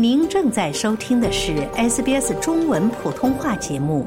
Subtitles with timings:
[0.00, 4.06] 您正在收听的是 SBS 中文普通话节目。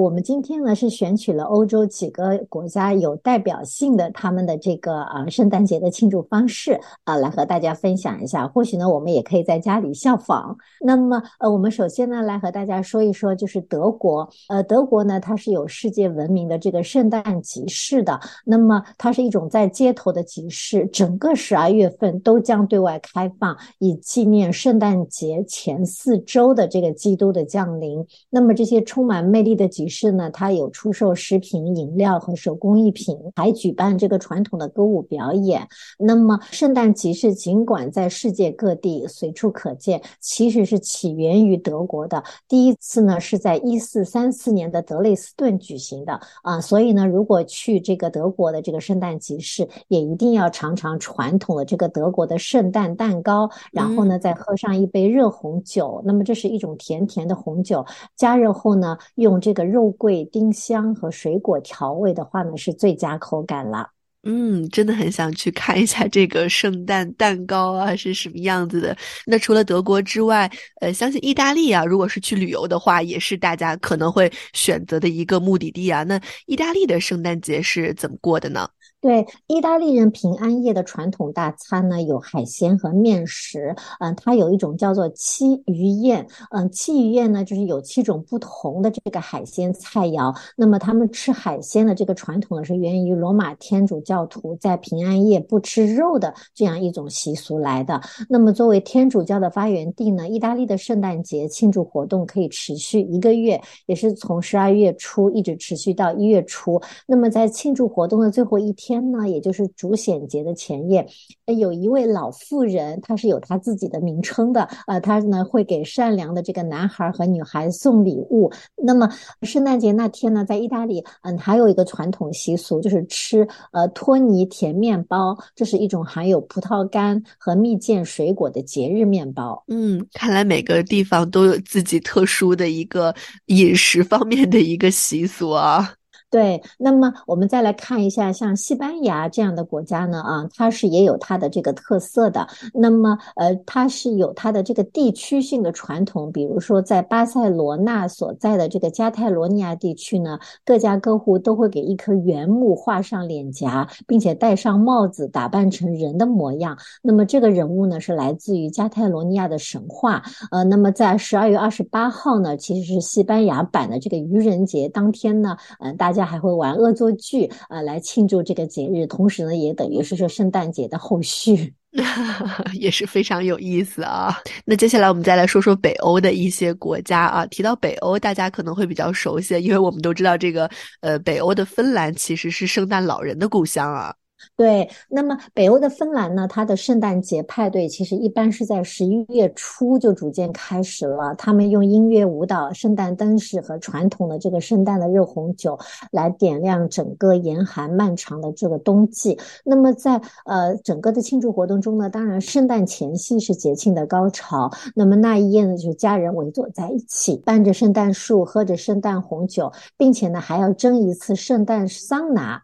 [0.00, 8.48] 我们今天呢是选取了欧洲几个国家有代表性的他们的这个啊圣诞节的庆祝方式啊，来和大家分享一下。
[8.48, 10.56] 或许呢，我们也可以在家里效仿。
[10.80, 14.26] 那么呃，我们首先呢来和大家说一说，就是德国。
[14.48, 18.18] 呃，德国呢它是有世界闻名的这个圣诞集市的。
[18.46, 28.02] 那么它是一种在街头的集市，整个十二月份都将对外开放，以纪念圣诞节前四周的这个基督的降临。
[28.30, 35.66] 那么这些充满魅力的集是呢，它有出售食品、饮料和手工艺品，还举办这个传统的歌舞表演。
[35.98, 42.22] 那么，圣诞集市尽管在世界各地随处可见，其实是起源于德国的。
[42.46, 46.60] 第一次呢是在一四三四年的德累斯顿举行的啊。
[46.60, 56.00] 所以呢，如果去这个德国的这个圣诞集市，也一定要尝尝传统的这个德国的圣诞蛋糕，然后呢再喝上一杯热红酒。
[56.06, 59.79] 那么这是一种甜甜的红酒，加热后呢，用这个肉。
[59.80, 63.88] 肉桂、丁香和水果调味的话呢，是最佳口感了。
[64.24, 68.94] 嗯，真的很想去看一下这个圣诞蛋糕啊是什么样子的。
[69.24, 70.50] 那除了德国之外，
[70.82, 76.02] 呃，相信意大利啊，如果是去旅游的话，也是大家可能会选择的一个目的地啊。
[76.02, 78.68] 那意大利的圣诞节是怎么过的呢？
[79.00, 83.74] 对，意大利人平安夜的传统大餐呢，有海鲜和面食。
[83.98, 86.28] 嗯，它有一种叫做七鱼宴。
[86.50, 90.36] 嗯，七鱼宴呢，就是有七种不同的这个海鲜菜肴。
[90.54, 97.98] 那么他们吃海鲜的这个传统呢，是源于罗马天主教徒在平安夜不吃肉的这样一种习俗来的。
[98.28, 106.78] 那么作为天主教的发源地呢，意大利的圣诞节庆祝活动可以持续一个月，也是从十二月初一直持续到一月初。
[107.06, 108.89] 那么在庆祝活动的最后一天。
[108.90, 111.06] 天呢，也就是主显节的前夜，
[111.46, 118.50] 有一位老妇人，她是有她自己的名称的，呃，她呢会给善良的这个男孩和女孩送礼物。
[118.74, 119.08] 那么
[119.42, 129.62] 圣诞节那天呢，在意大利，嗯，还有一个传统习俗，就是吃呃托尼甜面包，这是一种含有葡萄干和蜜饯水果的节日面包。
[129.68, 133.14] 嗯，看来每个地方都有自己特殊的一个
[133.46, 135.94] 饮食方面的一个习俗啊。
[136.30, 142.46] 对，那么我们再来看一下，像西班牙这样的国家呢，啊，它是也有它的这个特色的。
[142.72, 156.78] 那么，呃，它是有它的这个地区性的传统，比如说在巴塞罗那所在的这个加泰罗尼亚地区呢，各家各户都会给一棵原木画上脸颊，并且戴上帽子，打扮成人的模样。
[157.02, 160.22] 那么这个人物呢，是来自于加泰罗尼亚的神话。
[160.52, 166.19] 呃，那么在十二月二十八号呢，其实是西班牙版的这个愚人节当天呢，嗯，大家。
[166.24, 171.74] 还会玩恶作剧啊，来庆祝这个节日，同时呢，也等于是说圣诞节的后续，
[172.74, 174.36] 也是非常有意思啊。
[174.64, 177.46] 那接下来我们再来说说北欧的一些国家啊。
[177.46, 180.70] 提到北欧，大家可能会比较熟悉，因为我们都知道这个
[181.00, 184.14] 呃，北欧的芬兰其实是圣诞老人的故乡啊。
[184.60, 191.34] 对，那么北欧的芬兰呢，它的圣诞节派对其实一般是在十一月初就逐渐开始了。
[191.36, 195.78] 他们用音乐、舞蹈、圣诞灯饰和传统的这个圣诞的热红酒
[196.10, 199.38] 来点亮整个严寒漫长的这个冬季。
[199.64, 204.70] 那么在呃整个的庆祝活动中呢，当然圣诞前夕是节庆的高潮。
[204.94, 212.62] 那么那一夜呢，就是家人围坐在一起，伴着圣诞树，喝着圣诞红酒，并且呢还要蒸一次圣诞桑拿。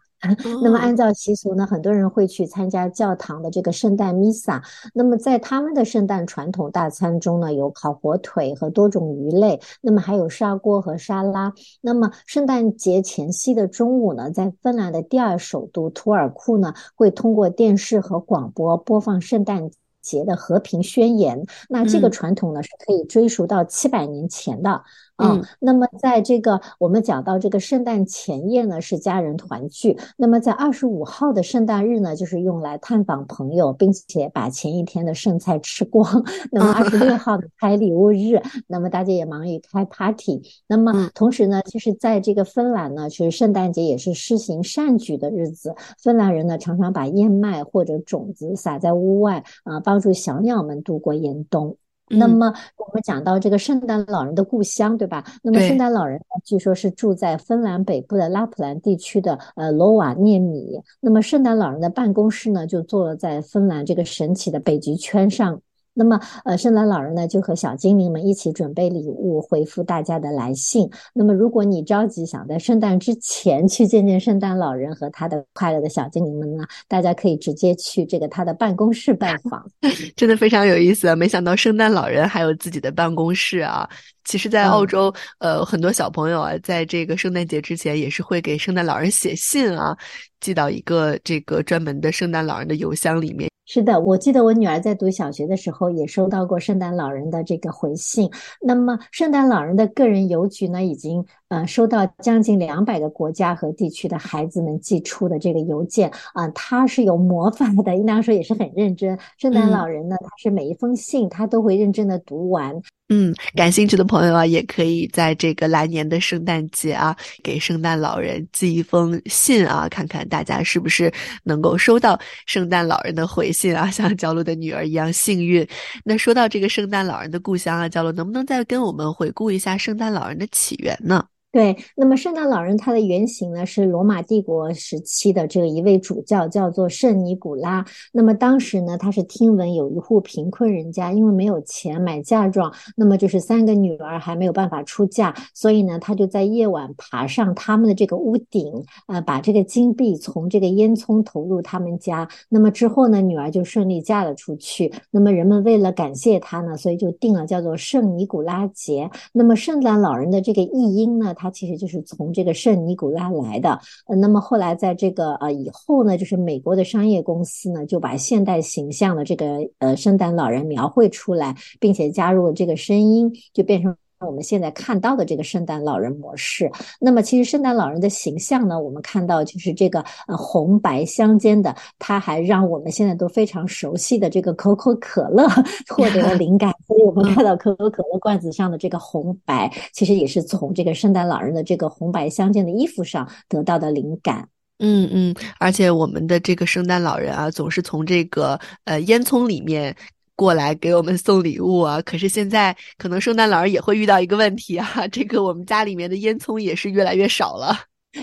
[0.61, 4.63] 那么按照习俗呢，很多人会去参加教堂的这个圣诞弥撒。
[4.93, 11.53] 那么在他们的圣诞传统大餐中呢，有烤火腿和多种鱼类，那么还有砂锅和沙拉。
[11.81, 19.69] 那么圣诞节前夕的中午呢，在芬兰的第二首都图尔库呢，会通过电视和广播播放圣诞
[20.01, 21.45] 节的和平宣言。
[21.69, 24.83] 那这个传统呢，是可以追溯到七百年前的。
[25.17, 29.97] 啊，那么在这个我们讲到这个圣诞前夜呢，是家人团聚。
[30.15, 36.23] 那么在二十五号的圣诞日呢，就是用来探访朋友，并且把前一天的剩菜吃光。
[36.51, 40.41] 那么二十六 号的开礼物日，那么大家也忙于开 party。
[40.67, 45.75] 那么同时呢，其实在这个芬兰呢，其实圣诞节也是施行善举的日子。
[45.97, 51.75] 芬兰人呢，常常把燕麦或者种子撒在屋外，啊，帮助小鸟们度过严冬。
[52.09, 55.23] 那么我们讲到这个圣诞老人的故乡，对吧？
[55.43, 60.79] 那么圣诞老人据说是住在芬兰北部的拉普兰地区的呃罗瓦涅米。
[61.01, 65.61] 那么圣诞老人的办公室呢，就坐落在芬兰这个神奇的北极圈上。
[65.97, 70.87] 那么，呃，圣诞老人呢就和小精灵们一起准备礼物，回复大家的来信。
[71.11, 79.65] 那么，如果你着急想在圣诞之前去见见圣诞老人和他的快乐的小精灵们呢，大家可以直接去这个他的办公室拜访。
[80.15, 81.15] 真的非常有意思啊！
[81.15, 83.89] 没想到圣诞老人还有自己的办公室啊。
[84.23, 89.97] 其实，在澳洲，呃，很多小朋友啊，在这个圣诞节之前，也是会给圣诞老人写信啊，
[90.41, 93.49] 寄到一个这个专门的圣诞老人的邮箱里面。
[93.69, 98.31] 是的，我记得我女儿在读小学的时候也收到过圣诞老人的这个回信。
[98.61, 109.17] 那么，圣诞老人的个人邮局呢，已经呃收到将近两百个国家和地区的孩子们寄出的这个邮件啊，他是有魔法的，应当说也是很认真。
[109.37, 112.75] 圣诞老人呢，他是每一封信他都会认真的读完。
[113.09, 121.09] 嗯，感兴趣的朋友啊，也可以在这个来年的圣诞节啊，给圣诞老人寄一封信啊，看看大家是不是
[121.43, 125.65] 能够收到圣诞老人的回信啊，像焦露的女儿一样幸运。
[126.03, 131.25] 那说到这个圣诞老人的故乡啊，焦露能不能再跟我们回顾一下圣诞老人的起源呢？
[131.49, 137.83] 对，那么圣诞老人他的原型呢是罗马帝国时期的这个一位主教，叫做圣尼古拉。
[138.11, 148.71] 那么当时呢，他是听闻有一户贫困人家，因为没有钱买嫁妆，那么就是三个女儿还没有办法出嫁，所以呢，他就在夜晚爬上他们的这个屋顶，
[149.07, 152.27] 呃，把这个金币从这个烟囱投入他们家。
[152.49, 154.93] 那么之后呢，女儿就顺利嫁了出去。
[155.09, 159.09] 那么人们为了感谢他呢，所以就定了叫做圣尼古拉节。
[159.33, 173.95] 那么圣诞老人的这个译音呢，它其实就是从这个圣尼古拉来的，呃，那么后来在这个呃以后呢，就是美国的商业公司呢就把现代形象的这个呃圣诞老人描绘出来，并且加入了这个声音，就变成。
[174.19, 185.47] 我们现在看到的这个圣诞老人模式，那么其实圣诞老人的形象呢，我们看到就是这个呃红白相间的，它还让我们现在都非常熟悉的这个可口可乐
[185.87, 194.49] 获得了灵感，所以我们看到可口可乐罐子上的这个红白，其实也是从这个圣诞老人的这个红白相间的衣服上得到的灵感。
[194.79, 199.95] 嗯嗯，而且我们的这个圣诞老人啊，总是从这个呃烟囱里面。
[200.37, 201.99] 过来给我们送礼物啊！
[202.03, 207.75] 可是现在可能圣诞老人也会遇到一个问题啊，这个我们家里面的烟囱也是越来越少了。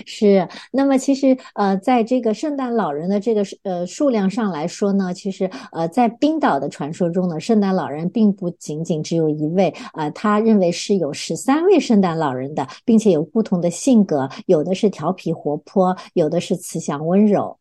[0.05, 17.57] 是，那么其实呃，在这个圣诞老人的这个呃数量上来说呢，其实呃，在冰岛的传说中呢，圣诞老人并不仅仅只有一位啊，他认为是有十三位圣诞老人的，并且有不同的性格，有的是调皮活泼，有的是慈祥温柔。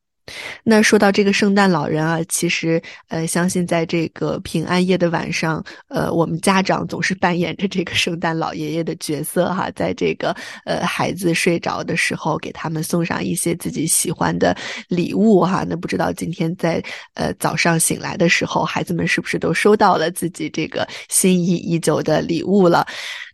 [0.62, 10.34] 那说到这个圣诞老人啊，其实呃，相信在这个平安夜的晚上，呃，我们家长总是扮演着这个圣诞老爷爷的角色哈，在这个
[10.64, 14.56] 呃孩子睡着的时候，给他们送上一些自己喜欢的
[14.88, 15.64] 礼物哈。
[15.68, 16.82] 那不知道今天在
[17.12, 22.86] 呃早上醒来的时候，孩子们是不是都收到了自己这个心仪已久的礼物了？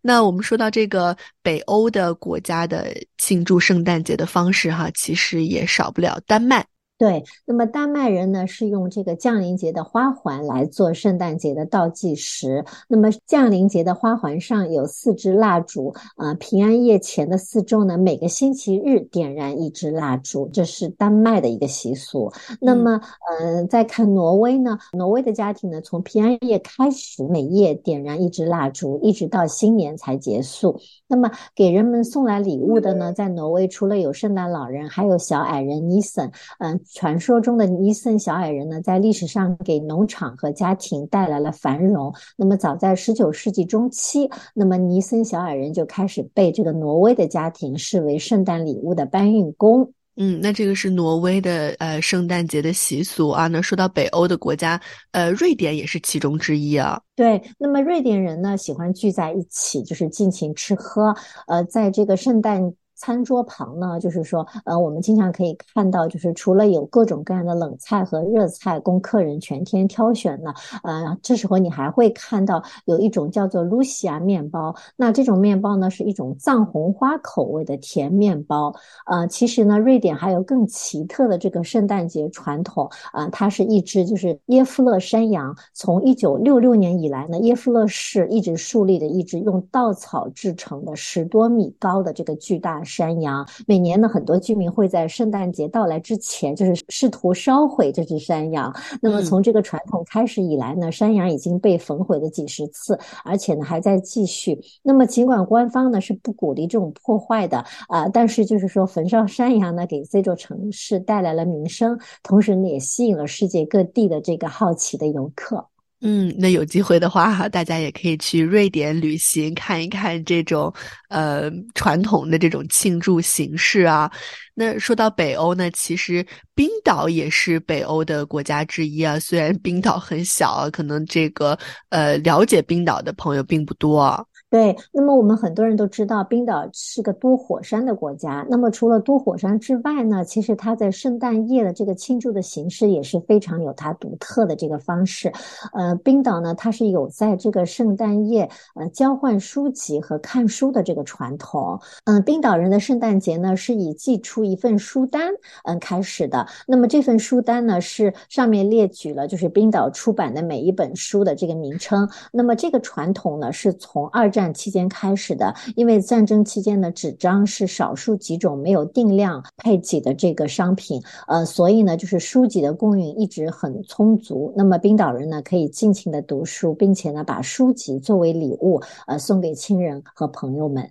[0.03, 6.67] 那我们说到这个北欧的国家的庆祝圣诞节的方式哈，其实也少不了丹麦。
[7.01, 12.63] 对，那么丹麦人呢是用这个降临节的花环来做圣诞节的倒计时。
[12.89, 22.31] 那么降临节的花环上有四支蜡烛，啊，平安夜前的四周呢，每个星期日点燃一支蜡烛，这是丹麦的一个习俗。
[22.61, 23.01] 那么，
[23.41, 30.79] 嗯，再看挪威呢，挪威的家庭呢，从平安夜开始每夜点燃一支蜡烛，一直到新年才结束。
[31.07, 36.79] 那么给人们送来礼物的呢，在挪威除了有圣诞老人，还有小矮人尼森，嗯。
[36.93, 42.13] 传说中的尼森小矮人呢，在历史上给农场和家庭带来了繁荣。
[42.37, 49.93] 那么，早在十九世纪中期，那么尼森小矮人就开始被这个挪威的家庭视为圣诞礼物的搬运工。
[50.17, 53.47] 嗯，那这个是挪威的呃圣诞节的习俗啊。
[53.47, 54.79] 那说到北欧的国家，
[55.13, 57.01] 呃，瑞典也是其中之一啊。
[57.15, 61.15] 对，那么瑞典人呢，喜欢聚在一起，就是尽情吃喝。
[61.47, 62.75] 呃，在这个圣诞。
[63.01, 70.53] 餐桌旁呢，就是说，呃，我们经常可以看到，就是除了有各种各样的冷菜和热菜供客人全天挑选呢，
[70.83, 74.75] 呃，这时候你还会看到有一种叫做露西亚面包。
[74.97, 78.75] 那这种面包呢，是一种藏红花口味的甜面包。
[79.07, 85.57] 呃，其实呢，瑞典还有更奇特的这个圣诞节传统啊，它是一只就是耶夫勒山羊。
[85.73, 92.85] 从一九六六年以来呢，耶夫勒市一直树立的一只用稻草制成的十多米高的这个巨大。
[92.91, 98.75] 山羊每年呢，很多居民会在圣诞节到来之前，就是试图烧毁这只山羊。
[99.01, 104.61] 那么从这个传统开始以来呢，山羊已经被焚毁了几十次，而且呢还在继续。
[104.83, 115.70] 那么尽管官方呢是不鼓励这种破坏的啊，但是就是说焚烧山羊呢，给这座城市带来了名声，同时呢也吸引了世界各地的这个好奇的游客。
[116.03, 120.73] 嗯，那有机会的话哈，大家也可以去瑞典旅行，看一看这种
[121.11, 124.11] 呃传统的这种庆祝形式啊。
[124.55, 129.19] 那说到北欧呢，其实冰岛也是北欧的国家之一啊。
[129.19, 131.59] 虽然冰岛很小啊，可能这个
[131.91, 134.27] 呃了解冰岛的朋友并不多。
[134.51, 138.45] 对，那么我们很多人都知道，冰岛是个多火山的国家。
[138.51, 145.33] 那么除了多火山之外呢，其实它在圣诞夜的这个庆祝的形式也是非常有它独特的这个方式。
[145.73, 151.79] 呃，冰岛呢，它是有在这个圣诞夜呃交换书籍和看书的这个传统。
[152.07, 155.31] 嗯，冰岛人的圣诞节呢是以寄出一份书单
[155.63, 156.45] 嗯开始的。
[156.67, 162.09] 那么这份书单呢是上面列举了就是冰岛出版的每一本书的这个名称。
[162.33, 164.40] 那么这个传统呢是从二战。
[164.41, 174.51] 战期间开始的，因为战争期间的纸张是少数几种没有定量配给的这个商品，呃，所以呢，就是书籍的供应一直很充足。
[174.57, 180.91] 那么冰岛人呢，可以尽情的读书，并且呢，把书籍作为礼物，呃，送给亲人和朋友们。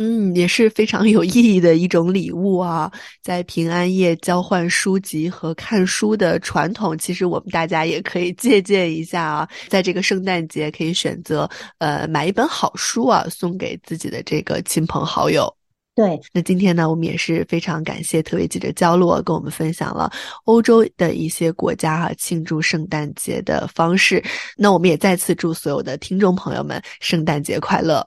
[0.00, 2.88] 嗯，也是非常有意义的一种礼物啊！
[3.20, 9.48] 在平安夜交换书籍和看书的传统，其实我们大家也可以借鉴一下啊。
[9.66, 15.52] 在这个圣诞节，可以选择呃买一本好书啊，送给自己的这个亲朋好友。
[15.96, 20.08] 对，那今天呢，我们也是非常感谢特别记者焦洛跟我们分享了
[20.44, 24.22] 欧洲的一些国家哈庆祝圣诞节的方式。
[24.56, 28.06] 那我们也再次祝所有的听众朋友们圣诞节快乐。